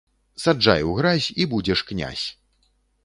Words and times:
Саджай 0.43 0.85
у 0.93 0.95
гразь 0.99 1.29
і 1.45 1.47
будзеш 1.51 1.79
князь. 1.91 2.25